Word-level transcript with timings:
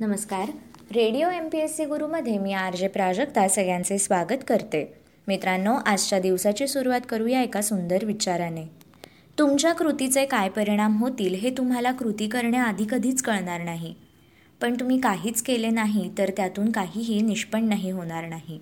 नमस्कार. 0.00 0.48
Radio 0.94 1.30
M 1.30 1.48
P 1.48 1.58
S 1.58 1.76
C 1.76 1.84
गुरुमध्ये 1.84 2.38
मी 2.38 2.52
R 2.52 2.76
J 2.76 2.88
Prajakta 2.88 3.48
सगळ्यांचे 3.48 3.98
स्वागत 3.98 4.44
करते. 4.48 4.94
मित्रांनो 5.28 5.74
आजच्या 5.86 6.20
दिवसाची 6.20 6.68
सुरुवात 6.68 7.00
करूया 7.08 7.42
एका 7.42 7.62
सुंदर 7.62 8.04
विचाराने. 8.04 8.64
तुमच्या 9.38 9.72
कृतीचे 9.72 10.24
काय 10.24 10.48
परिणाम 10.48 10.98
होतील 10.98 11.34
हे 11.34 11.50
तुम्हाला 11.50 11.92
कृती 11.92 12.28
करण्याआधी 12.28 12.84
कधीच 12.90 13.22
कळणार 13.22 13.60
नाही. 13.60 13.94
पण 14.60 14.74
तुम्ही 14.74 15.00
काहीच 15.00 15.42
केले 15.42 15.70
नाही 15.70 16.10
तर 16.18 16.30
त्यातून 16.36 16.72
काहीही 16.72 17.20
निष्पन्नही 17.20 17.90
होणार 17.90 18.24
नाही. 18.24 18.60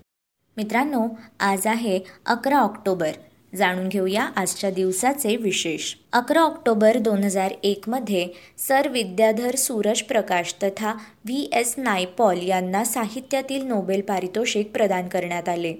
मित्रांनो 0.57 1.07
आज 1.39 1.67
आहे 1.67 1.99
अकरा 2.25 2.57
ऑक्टोबर. 2.57 3.11
जाणून 3.55 3.87
घेऊया 3.87 4.23
आजच्या 4.35 4.69
दिवसाचे 4.69 5.35
विशेष. 5.35 5.93
अकरा 6.13 6.41
ऑक्टोबर 6.41 6.97
दोन 6.97 7.23
हजार 7.23 7.53
एकमध्ये 7.63 8.27
सर 8.57 8.87
विद्याधर 8.87 9.55
सूरज 9.55 10.01
प्रकाश 10.01 10.55
तथा 10.63 10.91
व्ही 11.25 11.49
एस 11.53 11.73
नायपॉल 11.77 12.41
यांना 12.41 12.83
साहित्यातील 12.83 13.65
नोबेल 13.65 14.01
पारितोषिक 14.01 14.71
प्रदान 14.71 15.07
करण्यात 15.07 15.49
आले. 15.49 15.73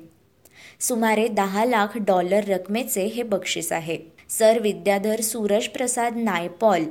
सुमारे 0.80 1.28
दहा 1.28 1.66
लाख 1.66 1.98
डॉलर 1.98 2.44
रकमेचे 2.48 3.06
हे 3.06 3.24
बक्षीस 3.24 3.72
आहे. 3.72 3.98
सर 4.30 4.60
विद्याधर 4.60 5.22
सूरज 5.22 5.68
प्रसाद 5.68 6.18
नायपॉल 6.18 6.84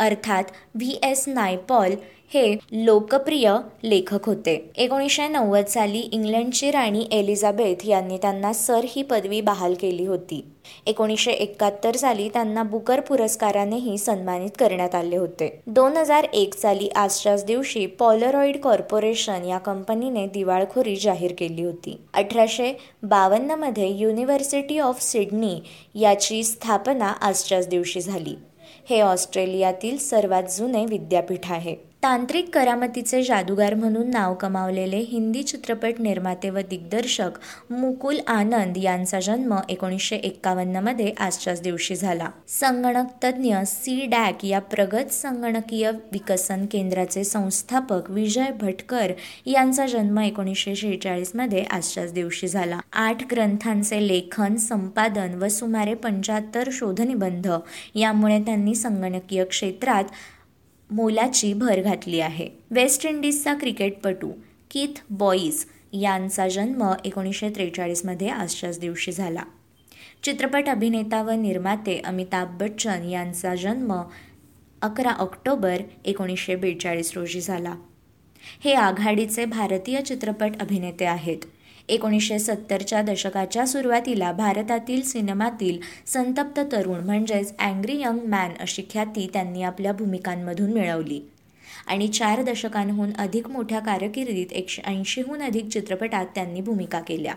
अर्थात 0.00 0.44
व्ही 0.74 0.98
एस 1.02 1.24
नायपॉल 1.28 1.94
हे 2.34 2.56
लोकप्रिय 2.72 3.56
लेखक 3.84 4.26
होते. 4.26 4.70
एकोणीसशे 4.76 5.28
नव्वद 5.28 5.64
साली 5.64 5.98
इंग्लंडची 5.98 6.70
राणी 6.70 7.06
एलिझाबेथ 7.12 7.86
यांनी 7.86 8.16
त्यांना 8.16 8.52
सर 8.52 8.84
ही 8.88 9.02
पदवी 9.02 9.40
बहाल 9.40 9.74
केली 9.74 10.06
होती. 10.06 10.44
एकोणीसशे 10.86 11.30
एकाहत्तर 11.30 11.96
साली 11.96 12.28
त्यांना 12.28 12.62
बुकर 12.62 13.00
पुरस्कारानेही 13.00 13.98
सन्मानित 13.98 14.50
करण्यात 14.58 14.94
आले 14.94 15.16
होते. 15.16 15.60
दोन 15.66 15.96
हजार 15.96 16.24
एक 16.24 16.54
साली 16.54 16.88
आजच्याच 16.88 17.44
दिवशी 17.44 17.86
पॉलरॉइड 17.86 18.60
कॉर्पोरेशन 18.60 19.44
या 19.44 19.58
कंपनीने 19.58 20.26
दिवाळखोरी 20.26 20.96
जाहीर 20.96 21.34
केली 21.38 21.62
होती. 21.62 21.98
अठराशे 22.14 22.72
बावन्नमध्ये 23.02 23.88
युनिव्हर्सिटी 23.88 24.78
ऑफ 24.78 25.02
सिडनी 25.02 25.60
याची 25.94 26.42
स्थापना 26.44 27.06
आजच्याच 27.06 27.68
दिवशी 27.68 28.00
झाली. 28.00 28.34
हे 28.90 29.00
ऑस्ट्रेलियातील 29.00 29.98
सर्वात 29.98 30.42
जुने 30.50 30.84
विद्यापीठ 30.86 31.50
आहे. 31.50 31.91
तांत्रिक 32.02 32.48
करामतीचे 32.54 33.22
जादूगार 33.22 33.74
म्हणून 33.74 34.08
नाव 34.10 34.34
कमावलेले 34.34 34.98
हिंदी 35.08 35.42
चित्रपट 35.42 36.00
निर्माते 36.00 36.48
व 36.50 36.60
दिग्दर्शक 36.70 37.38
मुकुल 37.70 38.18
आनंद 38.26 38.78
यांचा 38.78 39.20
जन्म 39.20 39.54
एकोणीसशे 39.68 40.16
एक्कावन्नमध्ये 40.16 41.12
आजच्याच 41.18 41.60
दिवशी 41.62 41.96
झाला. 41.96 42.28
संगणक 42.60 43.12
तज्ज्ञ 43.24 43.56
सी 43.66 44.06
डॅक 44.06 44.44
या 44.44 44.60
प्रगत 44.60 45.12
संगणकीय 45.12 45.90
विकसन 46.12 46.66
केंद्राचे 46.72 47.24
संस्थापक 47.24 48.10
विजय 48.10 48.50
भटकर 48.60 49.12
यांचा 49.46 49.86
जन्म 49.86 50.18
एकोणीसशे 50.18 50.74
शेहेचाळीसमध्ये 50.74 51.62
आजच्याच 51.62 52.12
दिवशी 52.12 52.48
झाला. 52.48 52.80
आठ 52.92 53.24
ग्रंथांचे 53.30 54.06
लेखन 54.08 54.56
संपादन 54.58 55.42
व 55.42 55.48
सुमारे 55.48 55.94
पंच्याहत्तर 55.94 56.68
शोधनिबंध 56.72 57.48
यामुळे 57.94 58.38
त्यांनी 58.38 58.74
संगणकीय 58.74 59.44
क्षेत्रात 59.44 60.04
मोलाची 60.92 61.54
भर 61.54 61.80
घातली 61.80 62.20
आहे. 62.20 62.48
वेस्ट 62.70 63.06
इंडिजचा 63.06 63.54
क्रिकेटपटू 63.54 64.32
किथ 64.70 65.00
बॉईज 65.10 65.64
यांचा 65.92 66.48
जन्म 66.48 66.92
एकोणीसशे 67.04 67.50
त्रेचाळीसमध्ये 67.50 68.28
आजच्याच 68.28 68.80
दिवशी 68.80 69.12
झाला. 69.12 69.42
चित्रपट 70.22 70.68
अभिनेता 70.68 71.22
व 71.22 71.30
निर्माते 71.30 72.00
अमिताभ 72.04 72.58
बच्चन 72.60 73.08
यांचा 73.08 73.54
जन्म 73.54 74.02
अकरा 74.82 75.10
ऑक्टोबर 75.10 75.80
एकोणीसशे 76.04 76.56
बेचाळीस 76.56 77.12
रोजी 77.16 77.40
झाला. 77.40 77.74
हे 78.64 78.74
आघाडीचे 78.74 79.44
भारतीय 79.44 80.00
चित्रपट 80.00 80.50
अभिनेते 80.60 81.04
आहेत. 81.04 81.38
एकोणीसशे 81.88 82.38
सत्तरच्या 82.38 83.02
दशकाच्या 83.02 83.66
सुरुवातीला 83.66 84.32
भारतातील 84.32 85.02
सिनेमातील 85.02 85.78
संतप्त 86.06 86.60
तरुण 86.72 87.04
म्हणजेच 87.04 87.54
अँग्री 87.58 88.00
यंग 88.00 88.18
मॅन 88.26 88.50
अशी 88.60 88.82
ख्याती 88.90 89.30
त्यांनी 89.32 89.62
आपल्या 89.62 89.92
भूमिकांमधून 89.92 90.72
मिळवली. 90.72 91.20
आणि 91.86 92.08
चार 92.08 92.42
दशकांहून 92.42 93.10
अधिक 93.18 93.48
मोठ्या 93.48 93.80
कारकिर्दीत 93.80 94.52
एकशे 94.52 94.82
ऐंशीहून 94.82 95.42
अधिक 95.42 95.68
चित्रपटात 95.68 96.26
त्यांनी 96.34 96.60
भूमिका 96.60 97.00
केल्या. 97.00 97.34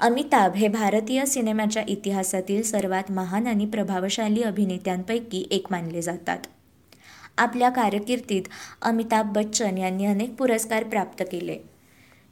अमिताभ 0.00 0.54
हे 0.54 0.68
भारतीय 0.68 1.24
सिनेमाच्या 1.24 1.82
इतिहासातील 1.88 2.62
सर्वात 2.62 3.10
महान 3.10 3.46
आणि 3.46 3.66
प्रभावशाली 3.66 4.42
अभिनेत्यांपैकी 4.42 5.48
एक 5.50 5.66
मानले 5.70 6.02
जातात. 6.02 6.38
आपल्या 7.38 7.68
कारकिर्दीत 7.68 8.42
अमिताभ 8.82 9.32
बच्चन 9.32 9.78
यांनी 9.78 10.06
अनेक 10.06 10.34
पुरस्कार 10.34 10.84
प्राप्त 10.84 11.24
केले. 11.32 11.77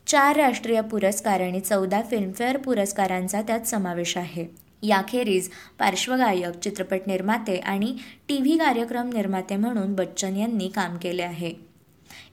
चार 0.07 0.37
राष्ट्रीय 0.37 0.81
पुरस्कार 0.81 1.41
आणि 1.41 1.61
चौदा 1.61 2.03
फिल्मफेअर 2.03 2.57
पुरस्कारांचा 2.57 3.43
त्यात 3.43 3.61
समावेश 3.61 4.17
आहे. 4.17 4.47
याखेरीज 4.83 5.49
पार्श्वगायक 5.79 6.59
चित्रपट 6.59 7.01
निर्माते 7.07 7.57
आणि 7.57 7.97
टी 8.29 8.39
व्ही 8.39 8.59
कार्यक्रम 8.59 9.09
निर्माते 9.09 9.57
म्हणून 9.57 9.95
बच्चन 9.95 10.37
यांनी 10.37 10.69
काम 10.69 10.97
केले 10.97 11.23
आहे. 11.23 11.53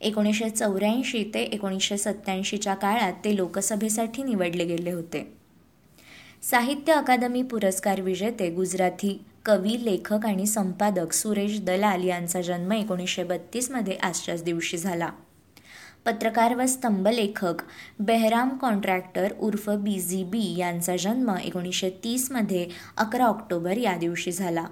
एकोणीसशे 0.01 0.49
चौऱ्याऐंशी 0.49 1.23
ते 1.33 1.43
एकोणीसशे 1.43 1.97
सत्त्याऐंशीच्या 1.97 2.73
काळात 2.73 3.13
ते 3.25 3.35
लोकसभेसाठी 3.35 4.23
निवडले 4.23 4.65
गेले 4.65 4.91
होते. 4.91 5.33
साहित्य 6.43 6.93
अकादमी 6.93 7.41
पुरस्कार 7.41 8.01
विजेते 8.01 8.49
गुजराती 8.49 9.25
कवी 9.45 9.85
लेखक 9.85 10.25
आणि 10.25 10.45
संपादक 10.45 11.13
सुरेश 11.13 11.59
दलाल 11.61 12.03
यांचा 12.03 12.41
जन्म 12.41 12.71
एकोणीसशे 12.71 13.23
बत्तीसमध्ये 13.23 13.95
आजच्याच 13.95 14.43
दिवशी 14.43 14.77
झाला. 14.77 15.09
पत्रकार 16.05 16.55
व 16.55 16.65
स्तंभलेखक 16.65 17.53
बेहराम 17.99 18.49
कॉन्ट्रॅक्टर 18.49 19.33
उर्फ 19.39 19.69
बी 19.69 20.01
झी 20.01 20.23
बी 20.23 20.57
यांचा 20.57 20.95
जन्म 20.95 21.35
एकोणीसशे 21.43 21.89
तीसमध्ये 22.03 22.67
अकरा 22.97 23.25
ऑक्टोबर 23.25 23.77
या 23.77 23.95
दिवशी 23.95 24.31
झाला. 24.31 24.65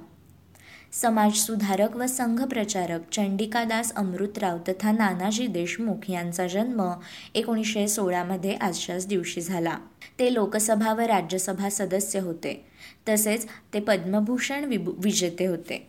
समाजसुधारक 0.92 1.96
व 1.96 2.06
संघप्रचारक 2.06 3.10
चंडिकादास 3.12 3.94
अमृतराव 3.94 4.58
तथा 4.68 4.92
नानाजी 4.92 5.48
देशमुख 5.48 6.12
यांचा 6.12 6.48
जन्म 6.48 6.92
एकोणीसशे 7.36 7.88
सोळामध्ये 7.88 8.56
आजच्याच 8.56 9.08
दिवशी 9.08 9.42
झाला. 9.42 9.78
ते 10.20 10.34
लोकसभा 10.34 10.94
व 10.94 11.00
राज्यसभा 11.00 11.70
सदस्य 11.70 12.20
होते. 12.20 12.66
तसेच 13.10 13.48
ते 13.74 13.80
पद्मभूषण 13.80 14.64
विभू 14.64 14.92
विजेते 14.98 15.46
होते. 15.46 15.88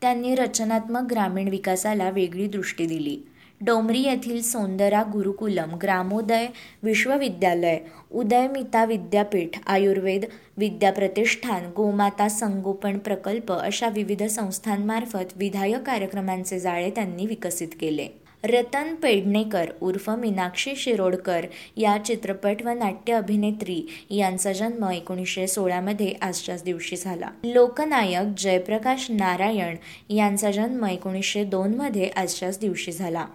त्यांनी 0.00 0.34
रचनात्मक 0.34 1.02
ग्रामीण 1.10 1.48
विकासाला 1.48 2.10
वेगळी 2.10 2.48
दृष्टी 2.48 2.86
दिली. 2.86 3.20
डोंबरी 3.60 4.02
येथील 4.02 4.42
सौंदरा 4.42 5.02
गुरुकुलम 5.02 5.74
ग्रामोदय 5.82 6.46
विश्वविद्यालय 6.82 7.78
उदयमिता 8.10 8.84
विद्यापीठ 8.84 9.58
आयुर्वेद 9.66 10.24
विद्याप्रतिष्ठान 10.56 11.70
गोमाता 11.76 12.28
संगोपन 12.28 12.98
प्रकल्प 12.98 13.52
अशा 13.52 13.88
विविध 13.88 14.22
संस्थांमार्फत 14.22 15.34
विधायक 15.36 15.82
कार्यक्रमांचे 15.82 16.58
जाळे 16.58 16.90
त्यांनी 16.90 17.26
विकसित 17.26 17.68
केले. 17.80 18.06
रतन 18.44 18.94
पेडणेकर 18.94 19.70
उर्फ 19.82 20.10
मीनाक्षी 20.10 20.76
शिरोडकर 20.76 21.46
या 21.76 21.96
चित्रपट 22.04 22.62
व 22.64 22.68
नाट्य 22.68 23.12
अभिनेत्री 23.12 23.82
यांचा 24.10 24.52
जन्म 24.52 24.90
एकोणीसशे 24.90 25.46
सोळामध्ये 25.46 26.14
आजच्याच 26.22 26.64
दिवशी 26.64 26.96
झाला. 26.96 27.30
लोकनायक 27.44 28.34
जयप्रकाश 28.38 29.10
नारायण 29.10 29.76
यांचा 30.12 30.50
जन्म 30.50 30.84
एकोणीसशे 30.84 31.44
दोनमध्ये 31.44 32.08
आजच्याच 32.16 32.58
दिवशी 32.60 32.92
झाला. 32.92 33.26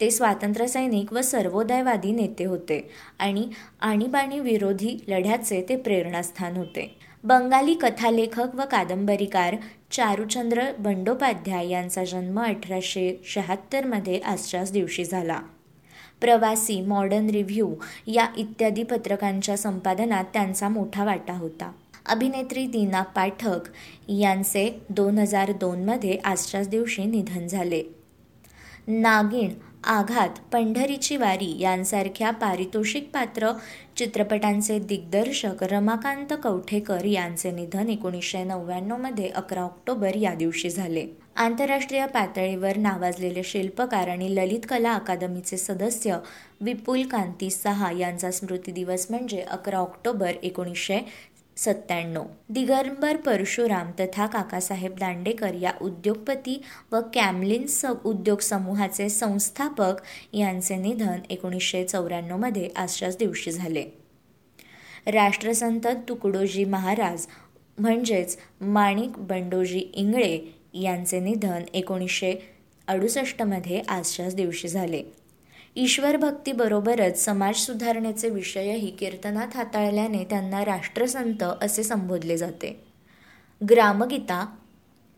ते 0.00 0.10
स्वातंत्र्यसैनिक 0.10 1.12
व 1.12 1.20
सर्वोदयवादी 1.20 2.12
नेते 2.12 2.44
होते 2.44 2.90
आणि 3.18 3.48
आणीबाणी 3.80 4.40
विरोधी 4.40 5.04
लढ्याचे 5.08 5.66
ते 5.68 5.76
प्रेरणास्थान 5.76 6.56
होते. 6.56 6.98
बंगाली 7.24 7.74
कथालेखक 7.74 8.54
व 8.54 8.62
कादंबरीकार 8.70 9.56
चारुचंद्र 9.90 10.62
बंडोपाध्याय 10.78 11.68
यांचा 11.68 12.04
जन्म 12.04 12.40
अठराशे 12.40 13.20
शहात्तरमध्ये 13.24 14.18
आजच्याच 14.18 14.72
दिवशी 14.72 15.04
झाला. 15.04 15.40
प्रवासी 16.20 16.80
मॉडर्न 16.80 17.30
रिव्ह्यू 17.30 17.74
या 18.06 18.26
इत्यादी 18.36 18.82
पत्रकांच्या 18.82 19.56
संपादनात 19.56 20.24
त्यांचा 20.32 20.68
मोठा 20.68 21.04
वाटा 21.04 21.32
होता. 21.32 21.72
अभिनेत्री 22.06 22.66
दीना 22.66 23.02
पाठक 23.02 23.60
यांचे 24.08 24.80
दोन 24.88 25.18
हजार 25.18 25.52
दोनमध्ये 25.52 26.18
आजच्याच 26.24 26.68
दिवशी 26.68 27.04
निधन 27.04 27.46
झाले. 27.46 27.82
नागिण 28.86 29.50
आघात 29.84 30.38
पंढरीची 30.52 31.16
वारी 31.16 31.52
यांसारख्या 31.58 32.30
पारितोषिक 32.30 33.08
पात्र 33.14 33.50
चित्रपटांचे 33.96 34.78
दिग्दर्शक 34.78 35.62
रमाकांत 35.62 36.32
कवठेकर 36.42 37.04
यांचे 37.04 37.50
निधन 37.50 37.88
एकोणीसशे 37.88 38.42
नव्याण्णवमध्ये 38.44 39.28
अकरा 39.28 39.62
ऑक्टोबर 39.62 40.16
या 40.16 40.34
दिवशी 40.34 40.70
झाले. 40.70 41.06
आंतरराष्ट्रीय 41.36 42.06
पातळीवर 42.06 42.76
नावाजलेले 42.76 43.42
शिल्पकार 43.44 44.08
आणि 44.08 44.34
ललित 44.36 44.66
कला 44.68 44.92
अकादमीचे 44.92 45.56
सदस्य 45.56 46.16
विपुल 46.60 47.02
कांती 47.02 47.50
सहा 47.50 47.90
यांचा 47.92 48.30
स्मृती 48.30 48.72
दिवस 48.72 49.06
म्हणजे 49.10 49.40
अकरा 49.40 49.78
ऑक्टोबर 49.78 50.32
एकोणीसशे 50.42 51.00
सत्त्याण्णव. 51.56 52.24
दिगंबर 52.48 53.16
परशुराम 53.16 53.90
तथा 54.00 54.26
काकासाहेब 54.26 54.94
दांडेकर 54.98 55.54
या 55.54 55.72
उद्योगपती 55.80 56.62
व 56.92 57.00
कॅमलिन 57.14 57.66
स 57.66 57.86
उद्योग 58.04 58.38
समूहाचे 58.38 59.08
संस्थापक 59.08 59.94
यांचे 60.32 60.76
निधन 60.76 61.20
एकोणीसशे 61.30 61.84
चौऱ्याण्णवमध्ये 61.84 62.68
आजच्याच 62.76 63.16
दिवशी 63.16 63.50
झाले. 63.50 63.84
राष्ट्रसंत 65.06 65.86
तुकडोजी 66.08 66.64
महाराज 66.64 67.26
म्हणजेच 67.78 68.38
माणिक 68.60 69.18
बंडोजी 69.18 69.78
इंगळे 69.78 70.54
यांचे 70.74 71.20
निधन 71.20 71.62
एकोणीसशे 71.74 72.34
अडुसष्टमध्ये 72.88 73.82
आजच्याच 73.88 74.34
दिवशी 74.34 74.68
झाले. 74.68 75.02
ईश्वरभक्तीबरोबरच 75.78 77.24
समाज 77.24 77.54
सुधारणेचे 77.54 78.28
विषयही 78.28 78.90
कीर्तनात 78.90 79.48
हाताळल्याने 79.54 80.24
त्यांना 80.24 80.64
राष्ट्रसंत 80.64 81.42
असे 81.62 81.82
संबोधले 81.82 82.36
जाते. 82.36 82.84
ग्रामगीता 83.70 84.46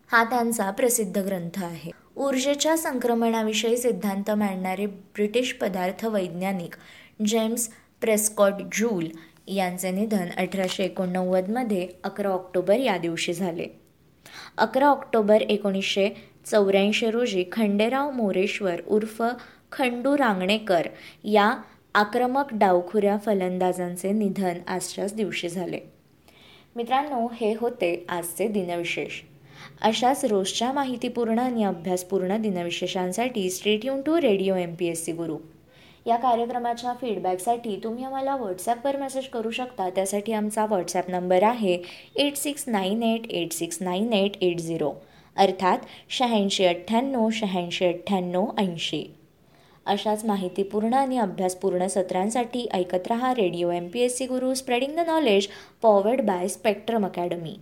हा 0.07 0.23
त्यांचा 0.23 0.71
प्रसिद्ध 0.71 1.17
ग्रंथ 1.17 1.63
आहे. 1.63 1.91
ऊर्जेच्या 2.15 2.77
संक्रमणाविषयी 2.77 3.77
सिद्धांत 3.77 4.31
मांडणारे 4.31 4.85
ब्रिटिश 4.85 5.53
पदार्थ 5.53 6.05
वैज्ञानिक 6.05 6.75
जेम्स 7.25 7.69
प्रेस्कॉट 8.01 8.53
जूल 8.73 9.07
यांचे 9.47 9.91
निधन 9.91 10.27
अठराशे 10.37 10.83
एकोणनव्वदमध्ये 10.83 11.87
अकरा 12.03 12.29
ऑक्टोबर 12.29 12.75
या 12.75 12.97
दिवशी 12.97 13.33
झाले. 13.33 13.67
अकरा 14.57 14.87
ऑक्टोबर 14.87 15.41
एकोणीसशे 15.41 16.09
चौऱ्याऐंशी 16.45 17.11
रोजी 17.11 17.43
खंडेराव 17.51 18.11
मोरेश्वर 18.11 18.81
उर्फ 18.87 19.23
खंडू 19.71 20.17
रांगणेकर 20.17 20.87
या 21.23 21.53
आक्रमक 21.95 22.53
डावखुऱ्या 22.53 23.17
फलंदाजांचे 23.17 24.11
निधन 24.11 24.57
आजच्याच 24.67 25.13
दिवशी 25.13 25.49
झाले. 25.49 25.79
मित्रांनो 26.75 27.27
हे 27.33 27.53
होते 27.59 28.05
आजचे 28.09 28.47
दिनविशेष. 28.47 29.21
अशाच 29.81 30.25
रोजच्या 30.25 30.71
माहितीपूर्ण 30.73 31.39
आणि 31.39 31.63
अभ्यासपूर्ण 31.63 32.37
दिनविशेषांसाठी 32.41 33.49
street 33.49 33.81
state 33.81 34.05
to 34.05 34.19
radio 34.21 34.55
M 34.55 34.73
P 34.75 34.87
S 34.87 35.05
C 35.05 35.11
guru 35.11 35.37
या 36.05 36.15
कार्यक्रमाच्या 36.15 36.93
फीडबॅकसाठी 37.01 37.79
तुम्ही 37.83 38.03
आम्हाला 38.03 38.35
व्हॉट्सॲपवर 38.35 38.97
मेसेज 38.97 39.27
करू 39.27 39.51
शकता. 39.51 39.89
त्यासाठी 39.89 40.33
आमचा 40.33 40.65
व्हॉट्सॲप 40.65 41.09
नंबर 41.09 41.43
आहे 41.43 41.77
eight 42.15 42.37
six 42.37 42.63
nine 42.67 43.03
eight 43.03 43.31
eight 43.31 43.53
six 43.53 43.77
nine 43.81 44.13
eight 44.13 44.43
eight 44.43 44.59
zero 44.59 44.93
अर्थात 45.37 45.77
शहाऐंशी 46.09 46.65
अठ्ठ्याण्णव 46.65 47.29
शहाऐंशी 47.33 47.85
अठ्ठ्याण्णव 47.85 48.45
ऐंशी. 48.57 49.03
अशाच 49.85 50.25
माहितीपूर्ण 50.25 50.93
आणि 50.93 51.17
अभ्यासपूर्ण 51.17 51.87
सत्रांसाठी 51.87 52.67
ऐकत 52.73 53.07
रहा 53.07 53.33
radio 53.33 53.71
M 53.71 53.87
P 53.87 53.99
S 53.99 54.17
C 54.17 54.25
guru 54.25 54.53
spreading 54.53 54.95
the 54.95 55.07
knowledge 55.07 55.47
powered 55.81 56.21
by 56.21 56.47
spectrum 56.47 57.05
academy 57.05 57.59